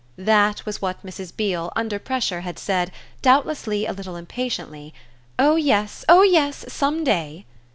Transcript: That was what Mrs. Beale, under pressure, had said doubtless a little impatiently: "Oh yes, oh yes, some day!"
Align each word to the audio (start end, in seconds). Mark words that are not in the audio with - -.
That 0.17 0.65
was 0.65 0.81
what 0.81 1.05
Mrs. 1.05 1.31
Beale, 1.37 1.71
under 1.75 1.99
pressure, 1.99 2.41
had 2.41 2.57
said 2.57 2.91
doubtless 3.21 3.67
a 3.67 3.85
little 3.91 4.15
impatiently: 4.15 4.95
"Oh 5.37 5.57
yes, 5.57 6.03
oh 6.09 6.23
yes, 6.23 6.65
some 6.69 7.03
day!" 7.03 7.45